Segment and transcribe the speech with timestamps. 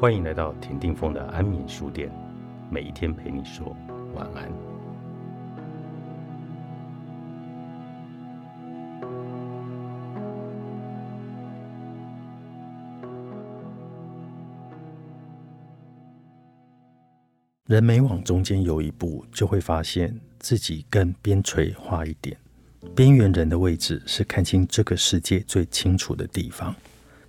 [0.00, 2.10] 欢迎来到田定峰的安眠书店，
[2.70, 3.76] 每一天陪你说
[4.14, 4.50] 晚安。
[17.66, 22.34] 人每往中间游一步，就会发现自己更边陲化一点。
[22.96, 26.74] 边缘人的位置是看清这个世界最清楚的地方。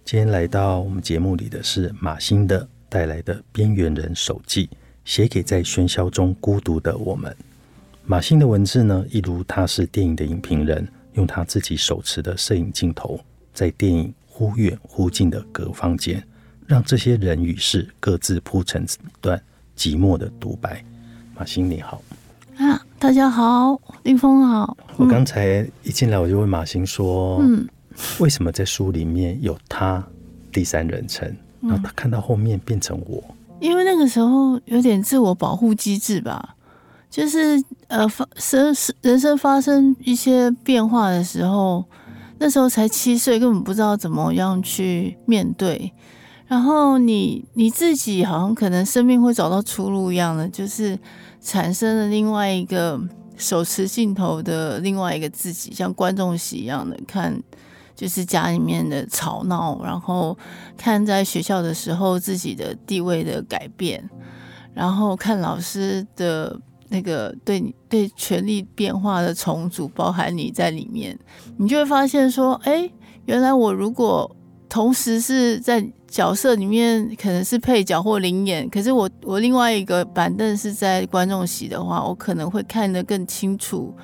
[0.04, 4.68] 今天来到我们节目里的是马欣的带来的《边缘人手记》，
[5.06, 7.34] 写给在喧嚣中孤独的我们。
[8.06, 13.20] 马欣的文字呢，一如他是电影的影评人，用他自己手持的摄影镜头，
[13.54, 16.22] 在电影忽远忽近的隔方间，
[16.68, 18.88] 让这些人与事各自铺成一
[19.22, 19.42] 段
[19.78, 20.84] 寂寞的独白。
[21.38, 22.02] 马欣你好
[22.58, 24.76] 啊，大家好，林峰好。
[24.98, 27.66] 我刚才一进来我就问马欣说，嗯。
[28.20, 30.06] 为什么在书里面有他
[30.52, 31.36] 第三人称？
[31.62, 33.24] 然后他看到后面变成我，
[33.60, 36.56] 因为那个时候有点自我保护机制吧，
[37.08, 41.86] 就是呃发生人生发生一些变化的时候，
[42.40, 45.92] 那时候才七岁，根本不知道怎么样去面对。
[46.48, 50.98] 然后你你自己好像可能生命会找到出路一样的，就是
[51.40, 53.00] 产生了另外一个
[53.38, 57.40] 手持镜头的另外一个自己，像观众席一样的看。
[58.02, 60.36] 就是家里面的吵闹，然后
[60.76, 64.10] 看在学校的时候自己的地位的改变，
[64.74, 66.60] 然后看老师的
[66.90, 71.16] 那个对你对权力变化的重组，包含你在里面，
[71.58, 72.90] 你就会发现说，哎，
[73.26, 74.36] 原来我如果
[74.68, 83.96] 同时是在角色里面可能是配角或灵演，可是我我另外一个板凳是在观众席的话，我可能会看得更清楚。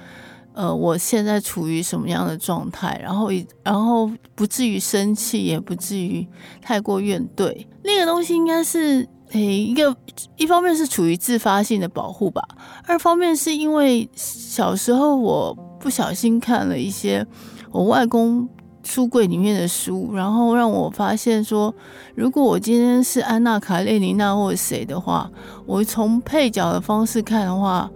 [0.58, 3.00] 呃，我现在处于什么样的状态？
[3.04, 3.30] 然后，
[3.62, 6.28] 然后不至于生气，也不至于
[6.64, 7.64] 太过怨怼。
[7.84, 9.96] 那个东西应该是，诶，一个
[10.36, 12.42] 一方面是处于自发性的保护吧，
[12.88, 17.24] 二方面是因为小时候我不小心看了一些
[17.72, 18.50] 我外公
[18.84, 21.72] 书柜里面的书，然后让我发现说，
[22.16, 25.30] 如果我今天是安娜卡列尼娜或者谁的话，
[25.68, 27.88] 我从配角的方式看的话。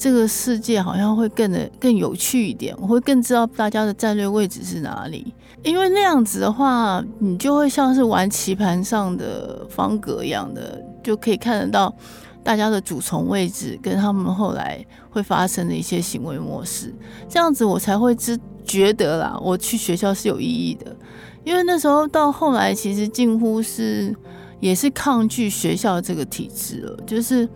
[0.00, 5.34] 这个世界好像会更的更有趣一点，我会更知道大家的战略位置是哪里。
[5.62, 11.94] 因为那样子的话，你就会像是玩棋盘上的方格一样的，就可以看得到
[12.42, 16.94] 大家的主从位置跟他们后来会发生的一些行为模式。
[17.28, 20.96] 这样子我才会知觉得啦，我去学校是有意义的。
[21.44, 24.16] 因为那时候到后来，其实近乎是
[24.60, 27.46] 也是抗拒学校这个体制了，就是。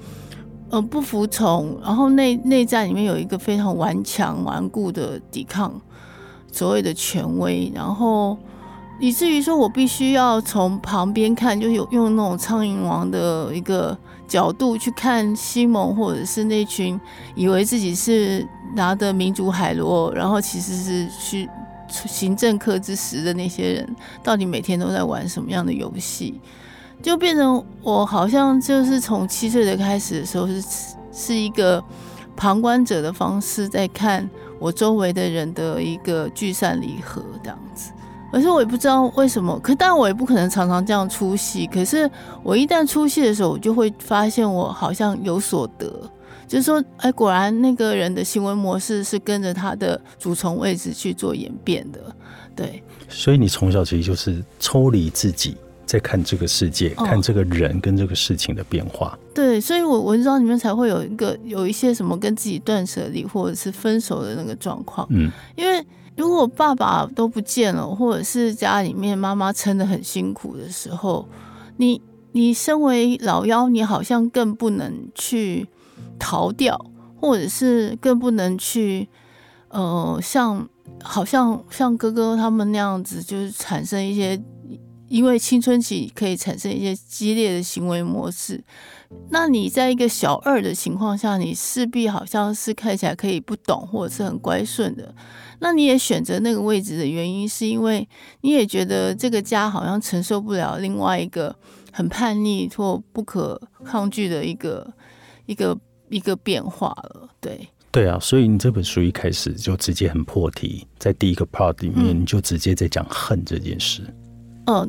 [0.75, 5.73] 呃，不服从，然后内内在里面有一个非常顽强顽固的抵抗
[6.51, 8.37] 所谓的权威，然后
[8.99, 13.97] 以至于说我必须要从旁边看，就有用那种苍蝇王的一个
[14.27, 17.01] 角度去看西蒙，或者是那群
[17.37, 21.49] 以为自己是拿的民主海螺，然后其实是去
[21.89, 26.41] 行政课之时的那些人，到底每天都在玩什么样的游戏？
[27.05, 30.65] 就变成我好像就是从七岁的开始的时候是
[31.13, 31.85] 是一个
[32.35, 34.27] 旁观者的方式在看
[34.59, 37.93] 我周围的人的一个聚散离合这样子，
[38.33, 41.67] 可是我也不知道为什么，可但我也不可能常常这样出戏。
[41.67, 42.11] 可是
[42.43, 46.11] 我一旦出戏的时候，我就会发现我好像有所得，
[46.49, 52.01] 就是说，哎，果然那个人的行为模式是跟着他的主从位置去做演变的，
[52.57, 52.83] 对。
[53.11, 55.55] 所以你从小其实就是抽离自己。
[55.95, 59.17] 在看这个世界，看这个人跟这个事情的变化。
[59.33, 65.07] 对，所以我文章里面才会有一个有一些什么跟自己断舍离或者是分手的那个状况。
[65.11, 71.29] 嗯，因为如果爸爸都不见了，或者是家里面妈妈撑的很辛苦的时候，
[71.77, 75.69] 你你身为老幺，你好像更不能去
[76.19, 76.77] 逃掉，
[77.21, 79.09] 或者是更不能去
[79.69, 80.69] 呃，像
[81.05, 84.43] 好像像哥哥他们那样子，就是产生一些。
[85.15, 88.61] 因为青春期可以产生一些激烈的行为模式，
[89.31, 95.15] 那你在一个小二的情况下，你势必好像是看起来可以不懂或者是很乖顺的。
[95.61, 98.09] 那你也选择那个位置的原因，是因为
[98.41, 101.55] 你也觉得这个家好像承受不了另外一个
[101.93, 104.93] 很叛逆或不可抗拒的一个
[105.47, 105.79] 一个
[106.09, 107.29] 一个变化了。
[107.41, 114.03] 对对啊，所以你这本书一开始就直接很破题，在第一个 part 里面你就直接在讲恨这件事。
[114.09, 114.15] 嗯，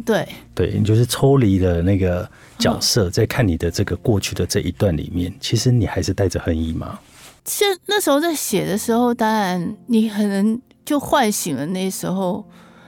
[0.05, 6.99] 对，对你就是抽离了那个角色，在看你的这个过去的这一段里面，其实你还是带着恨意吗？
[7.43, 12.43] 其实那时候在写的时候，当然你可能就唤醒了那时候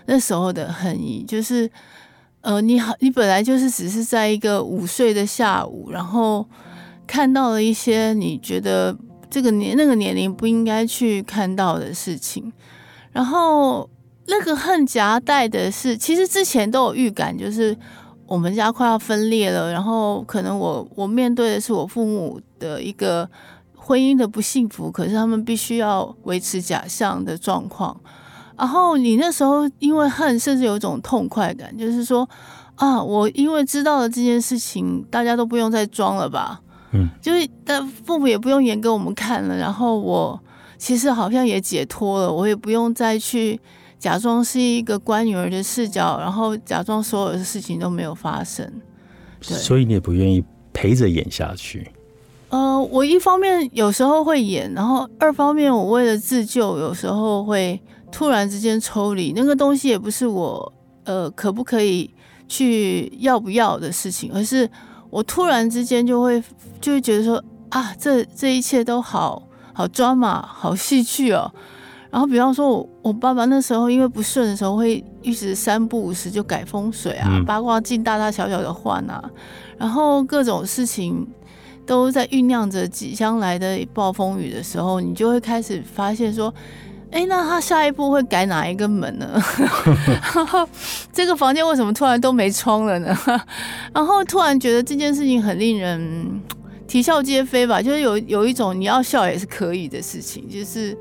[0.05, 1.69] 那时候的恨意，就是
[2.41, 6.47] 呃，你好，你本来就是只是在一个午睡的下午，然后
[7.05, 8.97] 看到了一些你觉得
[9.29, 12.51] 这个年那个年龄不应该去看到的事情，
[13.11, 13.89] 然后
[14.27, 17.75] 那个恨夹带的是，其实之前都有预感，就是
[18.25, 23.29] 我们家快要分裂了，然后可能我我面对的是我父母的一个
[23.75, 27.99] 婚姻的不幸福，可是他们必须要维持假象的状况。
[28.57, 32.27] 然后你那时候因为恨，甚至有一种痛快感，就是说
[32.75, 36.59] 啊，我因为知道了这件事情，大家都不用再装了吧？
[36.91, 39.55] 嗯，就是但父母也不用演给我们看了。
[39.55, 40.37] 然后我
[40.77, 43.59] 其实好像也解脱了，我也不用再去
[43.99, 48.71] 假装是一个乖女儿的视角，然后假装所有的事情都没有发生。
[49.47, 51.91] 对，所以你也不愿意陪着演下去。
[52.49, 57.81] 呃，我一方面有时候会演，然后二方面我为了自救，有时候会。
[58.09, 60.73] 突然之间抽离那个东西也不是我
[61.03, 62.09] 呃可不可以
[62.47, 64.67] 去要不要的事情，而是
[65.09, 66.41] 我突然之间就会
[66.79, 71.53] 就会觉得说啊，这这一切都好好抓马，好戏剧哦。
[72.11, 79.23] 然后比方说，我我爸爸那时候因为不顺的时候，会一直三不五时就改风水啊，八卦镜大大小小的换啊，
[79.77, 81.27] 然后各种事情
[81.85, 86.53] 都在酝酿着即将来的暴风雨的时候，你就会开始发现说。
[87.09, 89.41] 哎，那他下一步会改哪一个门呢？
[91.13, 93.17] 这个房间为什么突然都没窗了呢？
[93.95, 96.41] 然后突然觉得这件事情很令人
[96.85, 100.95] 啼笑皆非吧，就是有有一种你要笑也是可以的事情，就是。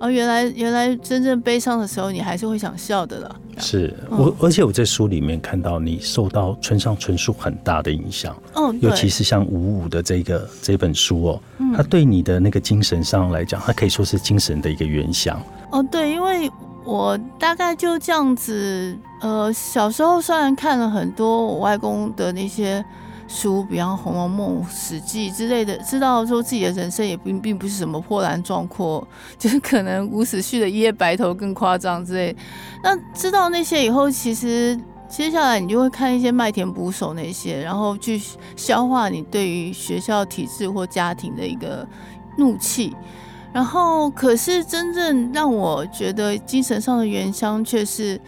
[0.00, 3.36] 哦，原来原来真正悲伤的时候，你还是会想笑的了。
[3.58, 8.34] 是我，而且我在书里面看到你受到村上春树很大的影响。
[8.54, 11.40] 哦，尤其是像五五的这个这本书哦，
[11.76, 15.38] 它对你的那个精神上来讲，它可以说是精神的一个原乡。
[15.70, 16.50] 哦，对，因为
[16.82, 22.82] 我大概就这样子，呃，小时候虽然看了很多我外公的那些。
[23.32, 29.06] 书，比方《红楼梦》《史记》之类的，知道说自己的人生也并并不是什么波澜壮阔，
[29.38, 32.36] 就是可能伍子胥的一夜白头更夸张之类。
[32.82, 34.76] 那知道那些以后，其实
[35.08, 38.20] 接下来你就会看一些麦田捕手那些，然后去
[38.56, 41.86] 消化你对于学校体制或家庭的一个
[42.36, 42.96] 怒气。
[43.52, 48.20] 然后，可是真正让我觉得精神上的原乡，却是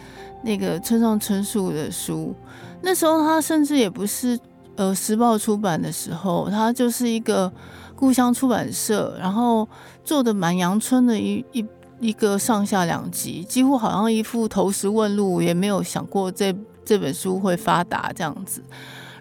[0.43, 2.33] 那个村上春树的书。
[2.81, 4.39] 那时候他甚至也不是。
[4.75, 7.51] 呃，时报出版的时候，它就是一个
[7.95, 9.67] 故乡出版社，然后
[10.03, 11.65] 做的蛮阳春的一一
[11.99, 16.51] 一个上下两集，几乎好像一副投石问路，也没有想过这
[16.83, 18.63] 这本书会发达这样子。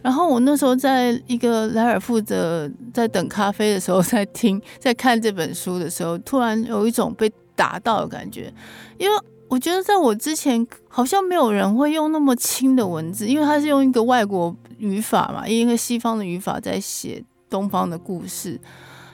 [0.00, 8.52] 然后我那时候在一个莱尔富的在等咖啡的时候，在听在看这本书的时候，突然有一种被打到的感觉，
[8.96, 9.16] 因为。
[9.52, 18.58] 我觉得在我之前，好像没有人会用那么轻的文字，因为他是用一个外国语法嘛，一个西方的语法在写东方的故事，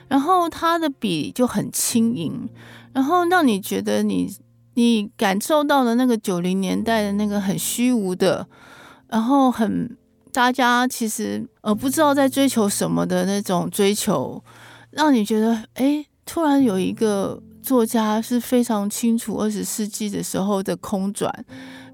[0.07, 2.47] 然后他的笔就很轻盈，
[2.93, 4.33] 然后让你觉得你
[4.75, 8.47] 你感受到的那个九零年代的那个很虚无的，
[9.09, 9.93] 然后很
[10.31, 14.41] 大家其实呃不知道在追求什么的那种追求，
[14.91, 17.43] 让你觉得哎，突然有一个。
[17.61, 21.33] 作家是非常清楚二十世纪的时候的空转，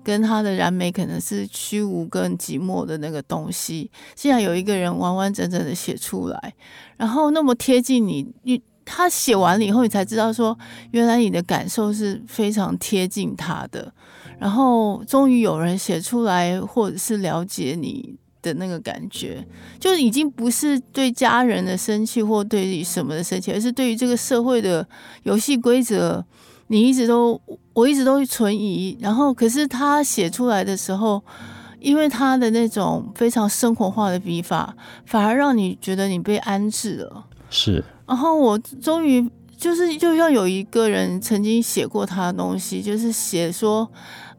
[0.04, 3.90] 跟他的燃眉可能是虚无跟寂寞的那个东西。
[4.16, 6.54] 现在有一个人完完整整的写出来，
[6.98, 10.58] 然后那么贴近，你他写完了以后，你才知道说，
[10.92, 13.92] 原来你的感受是非常贴近他的。
[14.38, 18.16] 然后终于有人写出来，或者是了解你。
[18.46, 19.44] 的那个感觉，
[19.80, 24.88] 就已经不是对家人的生气或对于什么的生气，而是对于这个社会的
[25.24, 26.24] 游戏规则，
[26.68, 27.42] 你一直都
[27.74, 28.96] 我一直都存疑。
[29.02, 31.24] 然后，可是他写出来的时候，
[31.80, 34.76] 因为他的那种非常生活化的笔法，
[35.08, 37.26] 反而让你觉得你被安置了。
[37.50, 37.84] 是。
[38.06, 43.90] 然后我终于就是，就像有一个人曾经写过他的东西，就是写说。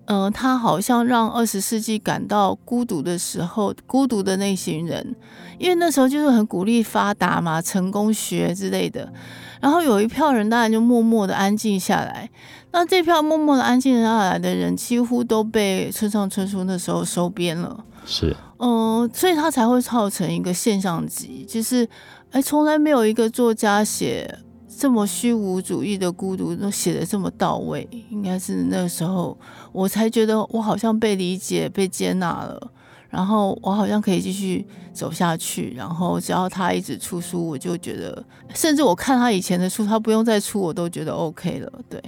[0.07, 5.15] 嗯，他好像让二十世纪感到孤独的时候，孤独的那群人，
[5.59, 9.13] 因为那时候就是很鼓励发达嘛，成功学之类的。
[9.61, 12.31] 然后有一票人当然就默默的安静下来。
[12.71, 17.85] 那这票默默的安静下来的人，几乎都被村上春树那时候收编了。
[18.05, 21.89] 是，嗯，所以他才会造成一个现象级，就是
[22.31, 24.39] 哎，从来没有一个作家写。
[24.78, 29.37] 这么虚无主义的孤独都写的这么到位，应该是那时候
[29.73, 32.71] 我才觉得我好像被理解、被接纳了，
[33.09, 35.73] 然后我好像可以继续走下去。
[35.75, 38.23] 然后只要他一直出书，我就觉得，
[38.54, 41.73] 甚至我看他以前的书，他不用再出，我都觉得 OK 了。
[41.88, 42.02] 对，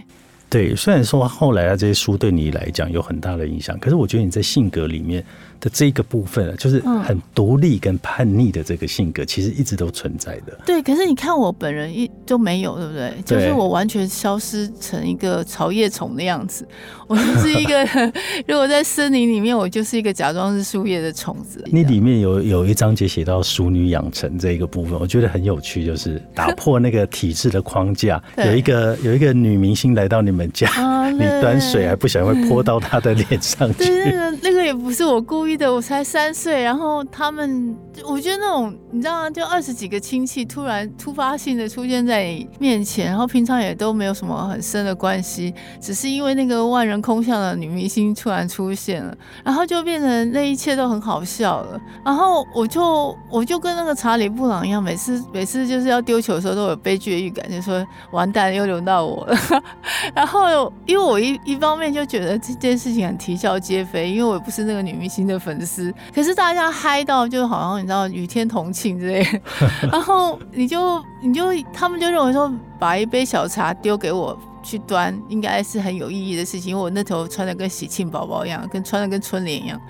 [0.50, 5.22] 对，虽然说后来啊这些书对你来讲有很大的影响，可是我觉得你在性格里面
[5.60, 10.58] 的这个部分啊，就是很独立跟叛逆的这个性格，其实一直都存在的。
[10.64, 13.12] 对，可是你看我本人一都没有，对不对？
[13.24, 16.66] 就是我完全消失成一个草叶虫的样子。
[17.06, 17.84] 我就是一个，
[18.46, 21.64] 如果在森林里面，我就是一个假装是树叶的虫子。
[21.66, 28.22] 你里面有有一章节写到熟女养成这一个部分，我觉得很有趣，就是打破那个体制的框架。
[28.36, 30.68] 有一个有一个女明星来到你们家，
[31.10, 33.84] 你端水还不小心会泼到他的脸上去。
[33.84, 37.74] 对，那个那个也不是我故意的，我才三岁，然后他们，
[38.06, 39.30] 我觉得那种你知道吗？
[39.30, 46.98] 就二十几个亲戚突然突发性的出现在你面前，然后平常也都没有什么很深的关系，只是因为那个万人。
[47.08, 51.80] 空巷的女明星突然出现了，然后就变成那一切都很好笑了。
[52.04, 59.38] 然后我就我就跟那个查理布朗一样，每次每次就是要丢球的时候都有悲剧的预感，就说完蛋又轮到我了。
[60.12, 69.26] 然后因为我一一方面就觉得这件事情很啼笑皆非，因为我不是那个女明星的粉丝，可是大家嗨到就好像然后与天同庆之类。
[69.90, 71.42] 然后你就你就
[71.72, 74.38] 他们就认为说把一杯小茶丢给我。
[74.62, 79.80] 去端应该是很有意义的事情，因为我那头穿的跟喜庆宝宝一样，跟穿的跟春联一样，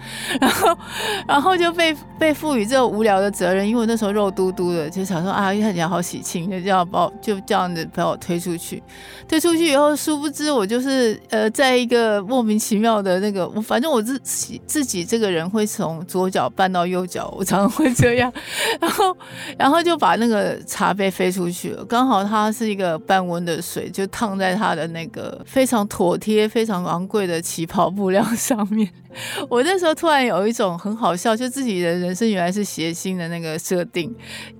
[0.40, 0.78] 然 后
[1.26, 8.82] 然后就被被赋予这个无聊的责任，因为我那时候肉嘟嘟的，就想说啊，看起来好喜庆，就这样把我就这样子把我推出去，
[9.26, 18.30] 推出去以后，殊不知我就是呃，在一个莫名其妙的那个，我反正我自己自己这个人会从左脚绊到右脚，我常常会这样，
[18.80, 19.16] 然后
[19.56, 24.57] 然后就把那个茶杯飞出去了，刚好它是一个半温的水，就烫在。
[24.58, 28.88] 他的那个非常妥帖、非常昂贵的旗袍布料上面，
[29.48, 34.12] 我那时候突然有一种很好笑，就自己的人生原来是谐星的那个设定，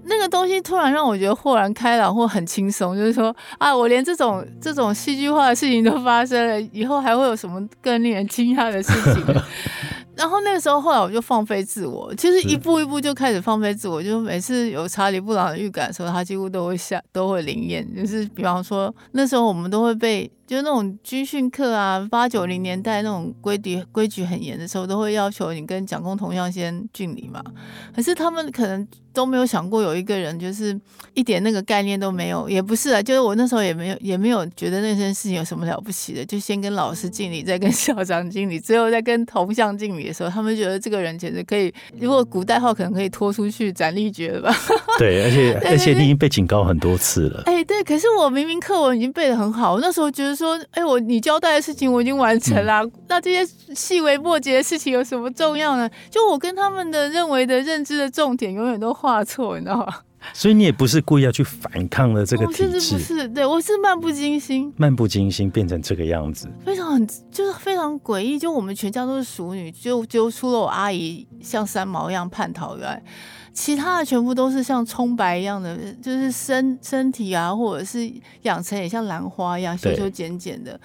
[0.05, 9.25] 那个东西突然让我觉得豁然开朗或很轻松，就是说啊，我连这种这种戏剧化的事情都发生了，以后还会有什么更令人惊讶的事情？
[10.18, 17.88] 然后那个时候，后来我就放飞自我，其实一步一步就开始放飞自我，就每次有查理布朗的预感的时候，他几乎都会下都会灵验。
[17.94, 20.30] 就是比方说，那时候我们都会被。
[20.49, 27.45] 就那种军训课啊，八九零年代那种规矩规矩很严的时候，都会要求你跟蒋公同样先敬礼嘛。
[27.95, 30.75] 可是他们可能都没有想过，有一个人就是
[31.12, 44.57] 一点那个概念都没有，也不是啊，就是我那时候也没有也没有觉得那件事情有什么了不起的，就先跟老师敬礼，再跟校长敬礼，最后再跟同向敬礼的时候，他们觉得这个人简直可以，如果古代话可能可以拖出去斩立决了吧？
[44.99, 47.43] 对， 而且而且你已经被警告很多次了。
[47.45, 50.38] 哎，对，可是我明明课文已经背得很好，我那时候觉得。
[50.38, 55.90] 说，哎，我你交代的事情我已经完成了，那这些细微末节的事情有什么重要呢？
[56.09, 59.92] 就我跟他们的认为的认知的重点永远都画错，你知道吗？
[60.35, 68.37] 所以你也不是故意要去反抗的这个体制，不是，对我是漫不经心，漫不经心变成这个样子，非常很就是非常诡异。
[68.37, 73.00] 就我们全家都是熟女，就就除了我阿姨像三毛一样叛逃以外。
[73.61, 78.09] 其他的全部都是像葱白一样的，就是身身体啊，或者是
[78.43, 80.81] 养成也像兰花一样修修剪剪的，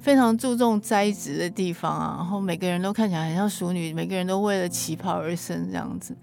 [0.00, 2.14] 非常注重栽植的地方啊。
[2.16, 6.16] 然后每个人都看起来很像淑女，每个人都为了旗袍而生这样子。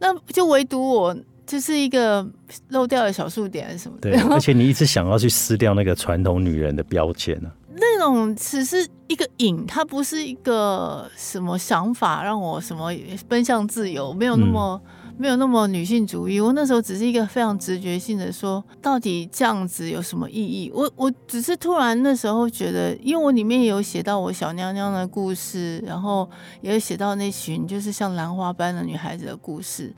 [0.00, 2.28] 那就唯独我就是一个
[2.70, 4.10] 漏掉的小数点什么的。
[4.10, 7.48] 对，而且你一直想要去撕掉那个传统女人的标签呢。
[7.78, 12.92] 那种只是一个影，它不是一个什么想法让我什么
[13.28, 14.82] 奔向自由，没有那么。
[15.18, 20.70] 没有那么女性主义，我那时候只是一个非常直觉性的说，到底这样子有什么意义？
[20.74, 26.28] 我我只是突然那时候觉得，因为我里面也有写到我小娘娘的故事，然后
[26.60, 29.94] 也有写到那群就是像兰花般的女孩子的故事，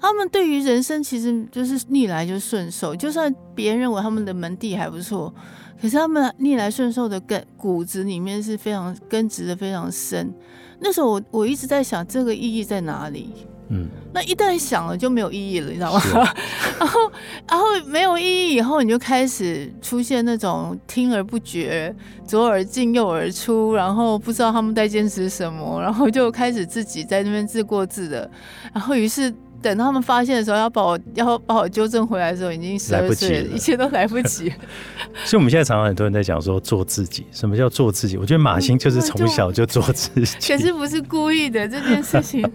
[0.00, 5.32] 他们对于人生其实就是逆来就顺受，就算别人认为他们的门第还不错，
[5.80, 10.34] 可是他们逆来顺受的根骨子里面是非常根植的非常深。
[10.80, 13.32] 那时候我我一直在想，这个意义在哪里？
[13.68, 16.00] 嗯，那一旦想了就没有意义了，你知道吗？
[16.78, 17.00] 然后，
[17.48, 21.94] 然后没有意义以后，你就开始出现那种听而不觉，
[22.26, 28.30] 左耳进右耳出，然后不知道他们在坚持什么，然后就开始自己在那边自过自的，
[28.72, 29.34] 然后于是。
[29.62, 34.52] 等他们发现的时候，要把我要把我纠正回来的时候，已经十二岁了，一切都来不及。
[35.24, 38.16] 所以我们现在常常很多人在讲说做自己，什么叫做自己？
[38.16, 42.48] 我觉得马欣就是从小就做自己， 可是不是故意的这件事情。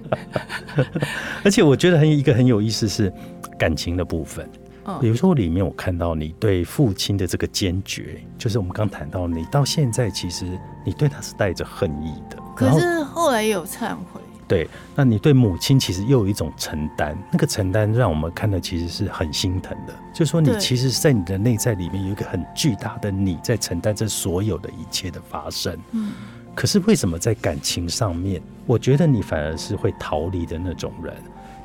[1.44, 3.12] 而且我觉得很一个很有意思是
[3.58, 4.48] 感情的部分，
[5.00, 10.46] 比如说里面我看到你对父亲的这个坚决，就是我们刚谈到你到现在其实
[10.86, 14.21] 你对他是带着恨意的，可是后来也有忏悔。
[14.52, 19.94] 对，那你对母亲其实又有一种承担，那个承担让我们看的其实是很心疼的。
[20.12, 25.74] 就是说你其实，在你的内在里面有一个很巨大的你在承担这所有的一切的发生。
[25.92, 26.12] 嗯，
[26.54, 31.16] 可是为什么在感情上面，我觉得你反而是会逃离的那种人？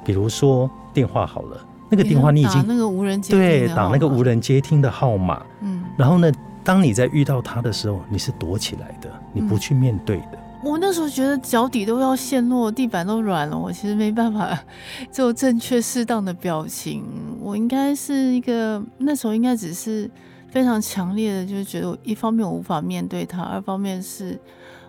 [0.05, 10.39] 比如说电话好了，那个电话你已经那个无人接对打那个无人接听的号码，嗯，然后呢，当你在遇到他的时候，你是躲起来的，你不去面对的。
[10.65, 14.59] 我那时候觉得脚底都要陷落，地板都软了，我其实没办法
[15.13, 17.05] 做正确适当的表情。
[17.41, 20.11] 我应该是一个那时候应该只是
[20.49, 24.37] 非常强烈的，就是觉得一方面我无法面对他，二方面是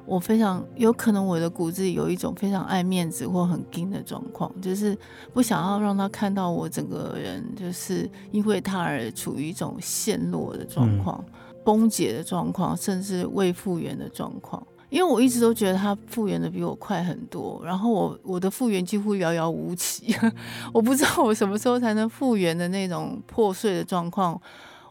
[0.05, 4.97] 我非常有可能我的骨子里有一种非常爱面子或很硬的状况，就是
[5.31, 11.23] 不想要让他看到我整个人就是因为他而处于一种陷落的状况、
[11.63, 14.65] 崩解的状况，甚至未复原的状况。
[14.89, 20.15] 因为我一直都觉得他复原的比我快很多，然后我我的复原几乎遥遥无期，
[20.73, 24.39] 我不知道我什么时候才能复原的那种破碎的状况，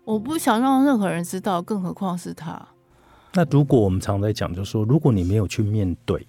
[0.04, 2.60] 我不想让任何人知道，更何况是他。
[3.32, 6.26] 那如果我们常在讲，就是说，如果你没有去面对。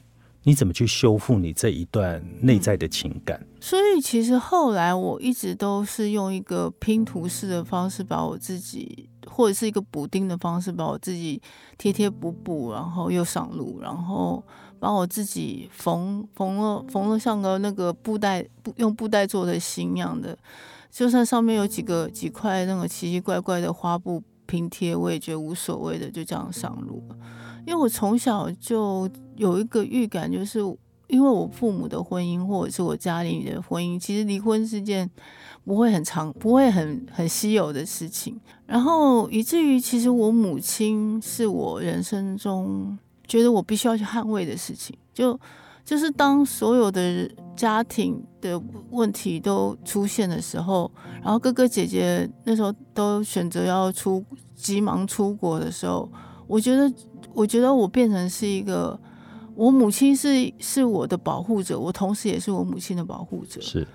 [0.47, 3.45] 你怎么去修复你这一段内在的情感？
[3.59, 11.41] 所以其实后来我一直都是用一个拼图式的方式，把我自己或者是一个补丁的方式，把我自己
[11.77, 14.41] 贴贴补补，然后又上路，然后
[14.79, 20.37] 把我自己缝缝了缝了像个那个布袋用布袋做的心一样的，
[20.89, 27.17] 就算上面有几个几块那个奇奇怪怪的花布拼贴，我也觉得无所谓的，就这样上路了。
[27.67, 30.59] 因为我从小就有一个预感，就是
[31.07, 35.09] 因为我父母的婚姻或者是我家里的婚姻，其实离婚是件
[35.65, 38.39] 不会很长、不会很很稀有的事情。
[38.65, 42.97] 然后以至于，其实我母亲是我人生中
[43.27, 44.97] 觉得我必须要去捍卫的事情。
[45.13, 45.37] 就
[45.83, 50.89] 就是当所有的家庭的问题都出现的时候，
[51.21, 54.23] 然后哥哥姐姐那时候都选择要出
[54.55, 56.09] 急忙出国的时候，
[56.47, 56.91] 我觉得。
[57.33, 58.99] 我觉得我变成是一个，
[59.53, 63.61] 我母亲是是我的保护者，我同时也是我母亲的保护者。
[63.61, 63.87] 是，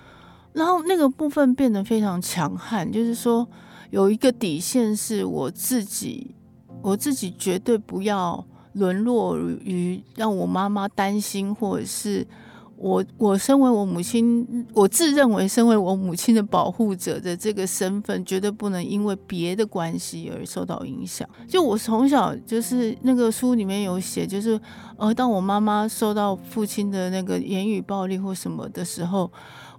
[0.52, 3.48] 然后那个部分变得非常强悍，就是说
[3.90, 6.36] 有一个底线是我自己，
[6.82, 12.24] 我自己绝对不要沦落于让我妈妈担心，或者是。
[12.76, 21.28] 我我身为我母亲，我自认为身为我母亲的保护者的这个身份，绝对不能因为别的关系而受到影响。
[21.46, 24.60] 就我从小就是那个书里面有写，就是
[24.96, 29.30] 呃，当我妈妈受到父亲的那个言语暴力或什么的时候，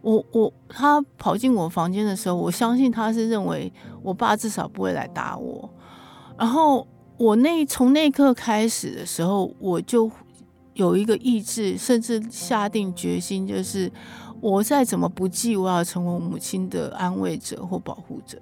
[0.01, 5.69] 我我他跑进我房间的时候，我相信他是认为我爸至少不会来打我。
[6.37, 10.09] 然后我那从那刻开始的时候，我就。
[10.73, 13.91] 有一个意志，甚至下定决心，就是
[14.41, 18.37] 我再怎么不济，我要成为我母亲的安慰者或保护者。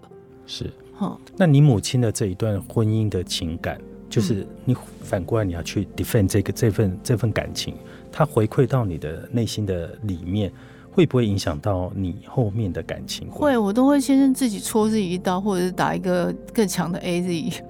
[0.45, 1.17] 是，哈。
[1.37, 7.75] 那你母亲的这一段婚姻的情感，就是你反过来你要去 defend 这个这份这份感情，
[8.11, 10.51] 它回馈到你的内心的里面。
[10.91, 13.29] 会不会影响到你后面的感情？
[13.29, 17.63] 会，我都会先自己戳自己一刀，或者是打一个更强的 A Z。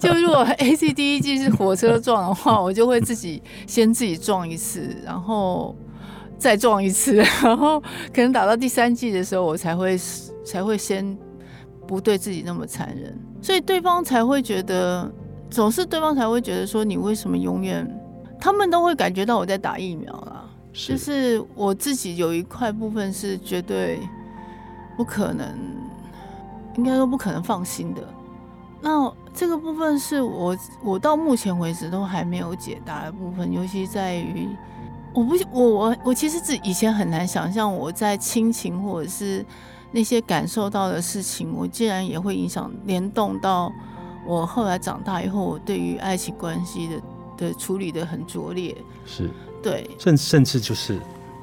[0.00, 5.76] 就如果 A Z 第一季是火车撞的话， 我就会自己先自己撞一次，然后
[6.36, 7.80] 再撞一次，然后
[8.12, 9.96] 可能打到第三季的时候，我才会
[10.44, 11.16] 才会先
[11.86, 15.10] 不对自己那么残忍，所以对方才会觉得，
[15.48, 17.88] 总是对方才会觉得说，你为什么永远？
[18.40, 20.29] 他们都会感觉到我在打疫苗啦。
[20.72, 24.00] 就是我自己有一块部分是绝对
[24.96, 25.58] 不可能，
[26.76, 28.02] 应该说不可能放心的。
[28.80, 34.48] 那这个部分是我我到目前为止都还没有解答的部分，尤其在于
[35.12, 39.44] 我不我我我其实自以前很难想象我在亲情或者是
[39.90, 43.70] 那些感受到的事情，我竟然也会影响联动到
[44.24, 47.02] 我后来长大以后，我对于爱情关系的
[47.36, 48.76] 的处理的很拙劣。
[49.04, 49.28] 是。
[49.62, 50.98] 对，甚甚至就是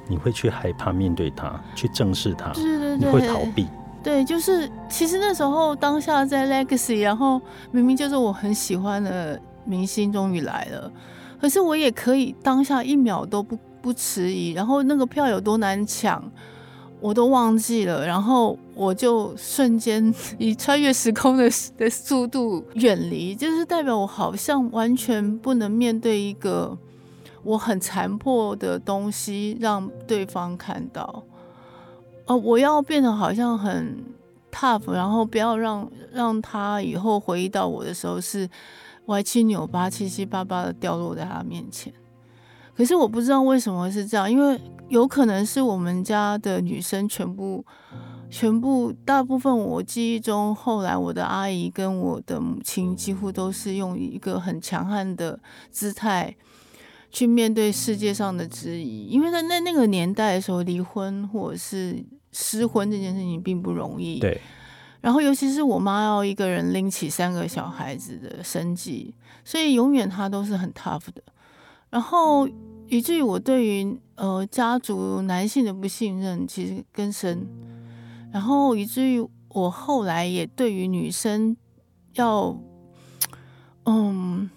[0.08, 3.68] 你会去害怕面对他，去正视他，对对对，你会逃避。
[4.04, 10.90] 对，就是其实那时候当下在 Legacy，然后明明就是我很喜欢的明星终于来了，
[11.42, 16.24] 可是我也可以当下一秒都不不迟疑，然后那个票有多难抢，
[17.02, 26.78] 我都忘记了，然后我就瞬间 以穿越时空的的速度远离，就是代表我好像完全不能面对一个。
[27.48, 31.24] 我很残破的东西让对方看到，
[32.26, 34.04] 哦，我要变得好像很
[34.52, 38.50] tough，然后不要让让他以后回忆到我的时候是
[39.06, 41.94] 歪七扭八、七七八八的掉落在他面前。
[42.76, 47.66] 可是我不知道为什么是这样，因为有可能是我们家的女生全部
[48.30, 55.40] 全部大部分我记忆中，后来我的阿姨跟我的母亲几乎都是用一个很强悍的
[55.72, 56.36] 姿态
[57.18, 64.20] 去面对世界上的质疑，因为在那那个年代的时候，离婚或者是失婚这件事情并不容易。
[64.20, 64.40] 对。
[65.02, 71.24] 然后，尤其是我妈要一个人拎起三个小孩子的生计，所以永远她都是很 tough 的。
[71.90, 72.48] 然后，
[72.88, 77.48] 以至于我对于呃家族男性的不信任其实更深。
[78.32, 81.58] 然后，以至于我后来也对于女生
[82.14, 82.56] 要，
[83.86, 84.48] 嗯，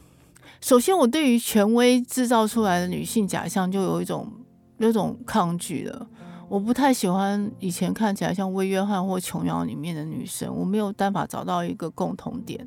[0.60, 4.30] 首先我对于权威制造出来的女性假象就有一种
[4.78, 6.06] 有种抗拒了。
[6.48, 12.66] 我不太喜欢以前看起来像魏约翰或琼瑶里面的女生，我没有办法找到一个共同点。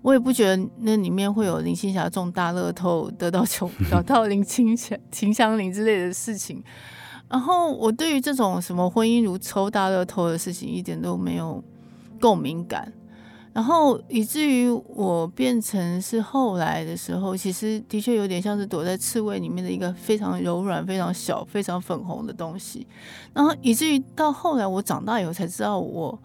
[0.00, 6.60] 我也不觉得那里面会有林青霞中大乐透得到琼找到林青霞 秦香林之类的事情。
[7.28, 11.62] 然后我对于这种什么婚姻如抽大乐透的事情一点都没有
[12.20, 12.92] 共鸣感。
[13.52, 22.86] 然后以至于我变成是后来的时候，其实的确有点像是躲在刺猬里面的一个非常柔软、非常小、非常粉红的东西。
[23.34, 26.18] 然后以至于到后来我长大以后才知道，我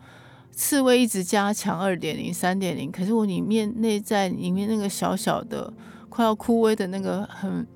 [0.51, 5.71] 刺猬一直加强二点零、三点零，可是我里面内在里面那个小小的、
[6.09, 7.67] 快要枯萎的那个很。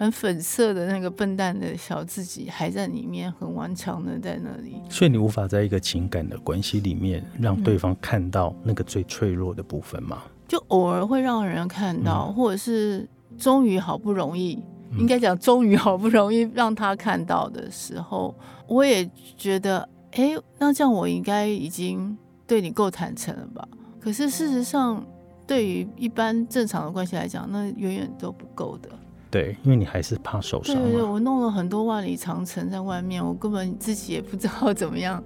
[0.00, 4.80] 很粉色的那个笨蛋的小自己还在里面，很顽强的在那里。
[4.88, 10.22] 所以你无法在一个情感的关系里面让对方看到那个最脆弱的部分吗？
[10.48, 14.58] 就偶尔会让人看到，或者是终于好不容易，
[14.98, 18.34] 应该讲终于好不容易让他看到的时候，
[18.66, 23.68] 我也觉得，哎，那这样我应该已经对你够坦诚了吧？
[24.00, 25.04] 可是事实上，
[25.46, 28.88] 对于一般正常的关系来讲，那远远都不够的。
[29.30, 30.74] 对，因为你还是怕受伤。
[30.74, 35.22] 对对，我弄了很多万里长城在外面，我根本自己也不知道怎么样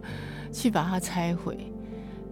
[0.52, 1.72] 去把它拆毁，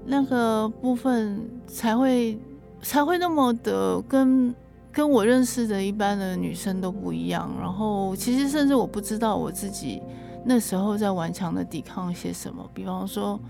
[0.05, 2.39] 那个部分才会
[2.83, 4.55] 才会那么的跟
[4.93, 7.51] 跟我认识的一般的女生都不一样。
[7.59, 10.03] 然后其实甚至我不知道我自己
[10.45, 13.41] 那时候在顽强的抵抗些什么，比方说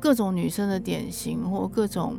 [0.00, 2.16] 各种女生的典型，或各种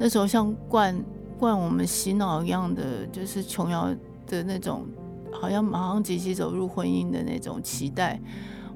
[0.00, 1.00] 那时候像灌
[1.38, 3.88] 灌我们洗脑一样的，就是琼瑶。
[4.34, 4.86] 的那种
[5.32, 8.20] 好像马上即即走入婚姻的那种期待，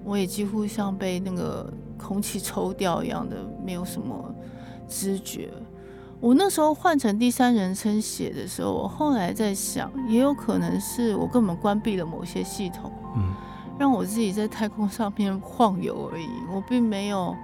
[0.05, 4.35] 我也几乎像被那个空气抽掉一样的，没有什么
[4.89, 5.51] 知觉。
[6.21, 13.33] 我那时候换成第三人称写的时候，我后来在想，也有可能是我根本关闭了某些系统，嗯，
[13.79, 16.29] 让我自己在太空上面晃悠而已。
[16.53, 17.37] 我并没有，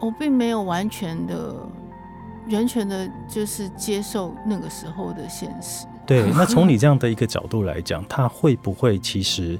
[0.00, 1.54] 我并没有完全的、
[2.50, 5.86] 完全的，就是接受那个时候的现实。
[6.06, 9.58] 对， 那从你这样的一个角度来讲，他会不会其实，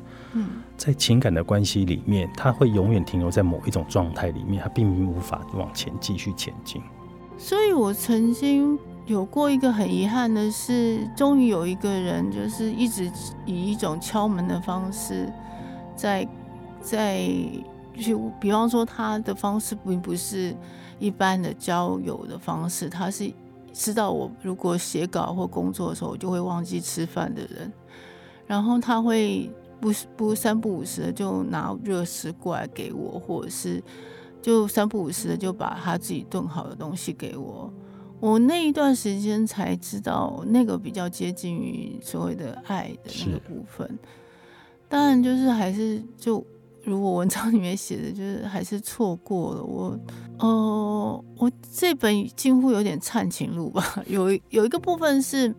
[0.77, 6.83] 在情感的关系里面，他会永远停留在某一种状态里面，他并无法往前继续前进。
[7.39, 13.11] 所以我曾经有过一个很遗憾的是，终于有一个人，就是一直
[13.47, 15.33] 以一种敲门的方式，
[15.97, 16.29] 在
[16.81, 17.31] 在
[17.97, 20.57] 就比方说他的方式并不是
[20.99, 23.33] 一般的交友的方式，他是。
[23.73, 27.73] 知道我如果写稿或工作的时候，我就会忘记吃饭的人，
[28.47, 33.83] 然后他会不不三不五时的就拿热食过来给我，或者是
[34.41, 37.73] 就三不五时的就把他自己炖好的东西给我。
[38.21, 43.99] 我那一段时间才知道，那个比较接近于所谓的爱的那个部分。
[44.89, 46.45] 当然，就是还是就。
[46.85, 49.99] 如果文章里面写的就是还是错过了我，
[50.39, 55.55] 呃，我这本几乎有点灿情录吧， 有有一个部分是，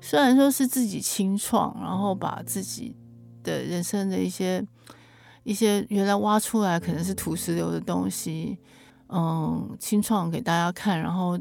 [0.00, 2.94] 虽然说是自己清创，然后把自己
[3.42, 4.64] 的人生的一些
[5.42, 8.56] 一些原来挖出来可能是土石流的东西，
[9.08, 11.36] 嗯，清创给大家看，然后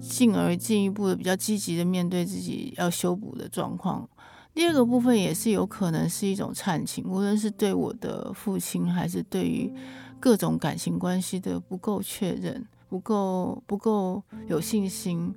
[0.00, 4.08] 进而进一步的比较积极的面对自己要修补的状况。
[4.52, 9.72] 第二个部分也是有可能是一种忏情，无论是对我的父亲，还是对于
[10.18, 15.34] 各种感情关系的不够确认、不够不够有信心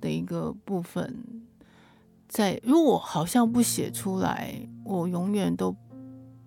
[0.00, 1.16] 的一个部分。
[2.28, 5.74] 在如果好像不写出来，我永远都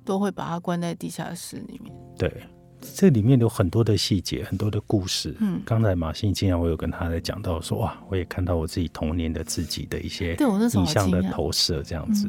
[0.05, 1.91] 都会把它关在地下室里面。
[2.17, 2.43] 对。
[2.95, 5.35] 这里面有很多的细节，很多的故事。
[5.39, 12.27] 嗯，刚才马欣竟然我有跟他在讲到说，哇，我也看到我自己童年的自己的一些影像的投射，这样子。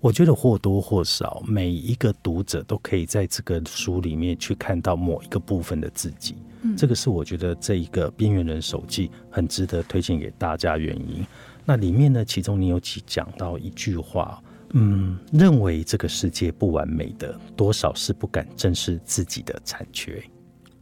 [0.00, 6.34] 我觉得或多或少，每一个读者都可以在这个书里面去看到某一个部分的自己。
[6.62, 11.24] 嗯，这个是我觉得这一个边缘人手记很值得推荐给大家原因。
[11.64, 14.42] 那里面呢，其中你有几讲到一句话。
[14.74, 20.22] 嗯，认为这个世界不完美的，多少是不敢正视自己的残缺。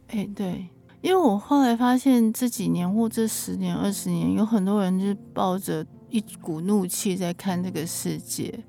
[0.07, 0.65] 哎，对，
[1.01, 8.63] 因为我后来发现这几年或这十年、二十年，有很多人就抱着一股怒气在看这个世界。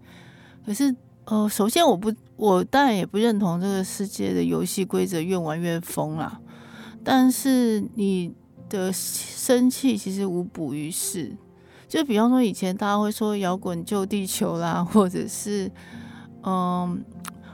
[0.66, 0.94] 可是，
[1.26, 6.40] 呃，首先我不，我当然也不认同这个世界的游戏规则越玩越疯啦。
[7.04, 8.34] 但是你
[8.68, 11.36] 的生气其实无补于事。
[11.92, 15.70] 就比方说，以前大家会说摇滚救地球啦，或者是，
[16.42, 17.04] 嗯，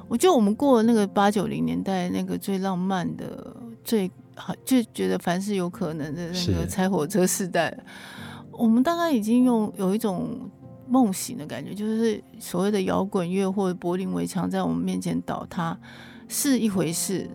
[0.07, 7.77] 我觉得我们过了那个八九零年代那个最浪漫的、最好就觉得凡是有可能的那个拆火车时代，
[8.53, 10.49] 我们大概已经用有一种
[10.87, 15.77] 梦醒的感觉，就是所谓的摇滚乐或者柏林围墙在我们面前倒塌
[16.29, 17.29] 是一回事。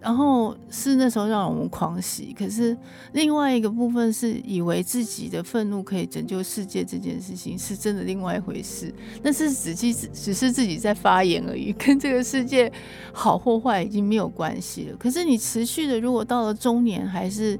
[0.00, 2.76] 然后是那时候让我们狂喜，可是
[3.12, 12.70] 另外一个部分是以为自己的愤怒可以拯救世界这件事情是真的另外一回事，那是只只只是自己在发言而已， 跟这个世界
[13.12, 14.96] 好或坏已经没有关系了。
[14.96, 17.58] 可是你持续的，如果到了中年还是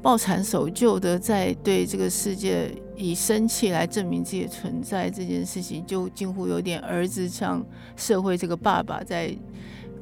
[0.00, 7.64] 抱残守旧的，在对这个世界以生气来证明自己的存在这件事情，就近乎有点儿子向
[7.96, 9.36] 社会这个爸爸在。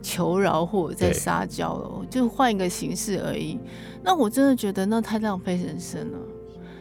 [0.07, 3.59] 求饶或者在撒娇了，就换一个形式而已。
[4.05, 6.19] 那我真的觉得那太浪费人生了。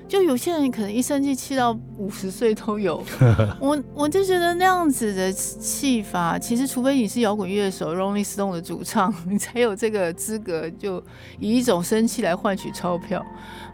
[0.08, 3.04] 就有些人可能一生气气到五十岁都有，
[3.60, 11.04] 我我就觉得那样子的气法，其实除非你是摇滚乐手 Rolling Stone 的主唱，你才有这个资格，就
[11.40, 13.26] 以一种生气来换取钞票。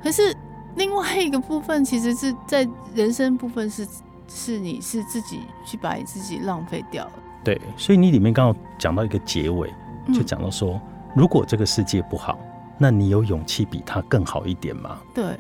[0.02, 0.34] 可是
[0.78, 3.86] 另外一个部分，其实是在人生部分是
[4.30, 7.12] 是你是自己去把你自己浪费掉了。
[7.44, 9.74] 对，所以你里面刚好讲到一个结尾，
[10.14, 10.80] 就讲到说，
[11.16, 12.38] 如果这个世界不好，
[12.78, 15.00] 那你有勇气比他更好一点吗？
[15.14, 15.38] 对，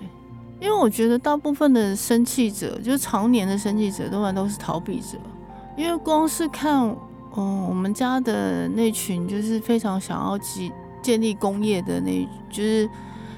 [0.59, 5.17] 因为我觉得大部分的生气者，就是常年的生气者，多半都是逃避者。
[5.77, 6.95] 因为光是看，
[7.37, 12.89] 嗯，我们家的那群，就是非常想要建建立工业的那，就是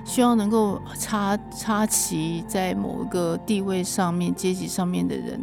[0.03, 5.39] 希望能够插插旗在某一个地位上面、阶级上面的人。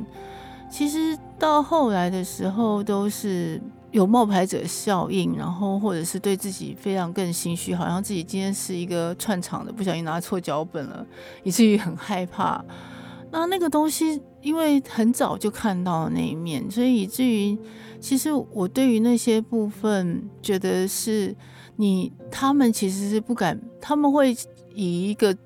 [0.70, 11.04] 其实到后来的时候，都是有冒牌者效应，然后或者是对自己非常更心虚，好像自己今天是一个串场的，不小心拿错脚本了，
[11.42, 12.64] 以至于很害怕。
[13.33, 17.59] 那那个东西，因为很早就看到那一面，所以以至于，
[18.00, 21.35] 其实我对于那些部分，觉得是
[21.76, 24.37] 你他们其实是不敢，他们会
[24.74, 25.37] 以一个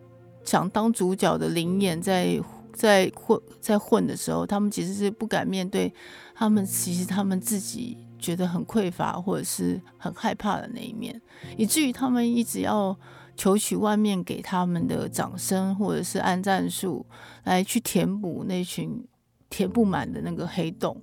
[0.44, 2.38] 想当主角的灵眼在。
[2.74, 5.90] 在混在混的时候，他们其实是不敢面对
[6.34, 11.18] 他们，其实他们自己觉得很匮乏或者是很害怕的那一面，
[11.56, 12.94] 以至于他们一直要
[13.37, 17.06] 求取外面给他们的掌声或者是按战术
[17.44, 19.06] 来去填补那群
[19.48, 21.00] 填不满的那个黑洞。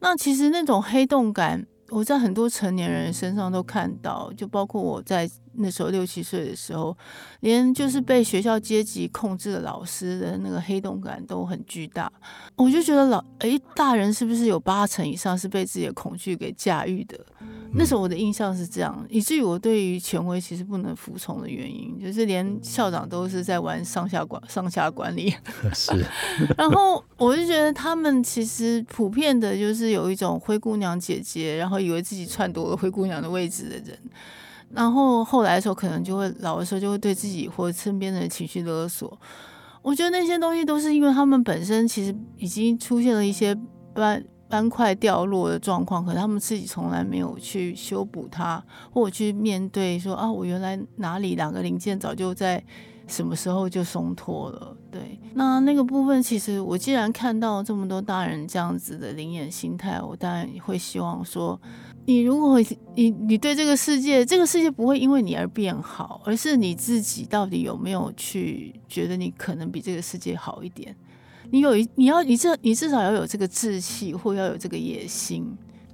[0.00, 5.30] 那其实那种黑洞感，我在很多成年人身上都看到，就包括我在。
[5.56, 6.96] 那时候六七岁的时候，
[7.38, 12.12] 连就是被学校阶级控制的老师的那个黑洞感都很巨大。
[12.56, 17.16] 我就觉得老哎，大人是不是有八成以上是被自己的恐惧给驾驭的？
[17.76, 25.34] 那时候我的印象是这样，以至于我对于权威其实不能服从的原因，就是连校长都是在玩上下管上下管理。
[25.74, 25.92] 是。
[26.56, 33.98] 然后我就觉得他们其实普遍的就是有一种灰姑娘姐姐，然后以为自己篡夺了灰姑娘的位置的人。
[34.70, 39.18] 然后后来的时候，可能就会老的时候就会对自己或身边的人情绪勒索。
[39.82, 43.54] 我觉得那些东西都是因为他们本身其实已经出现了一些
[43.94, 48.62] 斑斑块掉落的状况，可他们自己从来没有去修补它，
[48.92, 52.62] 或者去面对说啊，我原来哪里哪个零件早就在
[53.08, 54.76] 什么时候就松脱了。
[54.92, 61.60] 对，那那个部分其实我既然看到这么多大人这样子的灵眼心态，我当然会希望说。
[62.06, 62.60] 你如果
[62.94, 70.94] 你你对这个世界，这个世界不会因为你而变好，而是你自己到底有没有去觉得你可能比这个世界好一点？
[71.54, 75.46] 你有一你要你至你至少要有这个志气，或要有这个野心，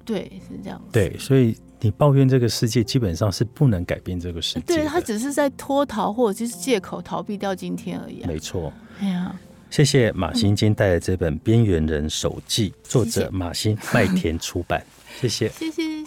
[0.07, 0.83] 对，是这样。
[0.91, 4.75] 对，所以你抱怨这个世界，基本上是不能改变这个世界。
[4.75, 8.25] 对他只是在脱逃，或者就是借口逃避掉今天而已。
[8.27, 8.73] 没错。
[9.01, 14.83] 哎呀，谢谢马欣今天带来这本《边缘人手记》，作者马欣麦田出版。
[15.21, 16.00] 谢谢，谢谢。